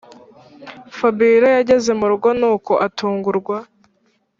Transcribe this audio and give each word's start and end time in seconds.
fabiora 0.97 1.47
yageze 1.57 1.91
murugo 1.99 2.27
nuko 2.39 2.73
atungurwa 2.85 3.57